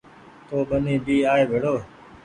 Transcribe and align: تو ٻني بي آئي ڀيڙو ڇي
تو 0.47 0.55
ٻني 0.69 0.95
بي 1.05 1.17
آئي 1.33 1.43
ڀيڙو 1.49 1.73
ڇي 1.79 1.83